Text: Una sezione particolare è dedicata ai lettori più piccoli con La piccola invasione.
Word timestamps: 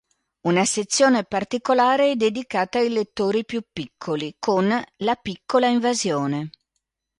Una 0.47 0.65
sezione 0.65 1.25
particolare 1.25 2.13
è 2.13 2.15
dedicata 2.15 2.79
ai 2.79 2.89
lettori 2.89 3.45
più 3.45 3.61
piccoli 3.71 4.35
con 4.39 4.83
La 4.95 5.13
piccola 5.15 5.67
invasione. 5.67 6.49